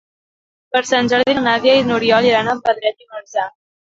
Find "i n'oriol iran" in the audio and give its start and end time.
1.81-2.49